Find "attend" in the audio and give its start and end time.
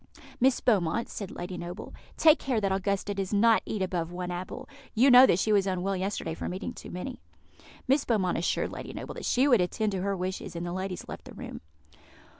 9.61-9.91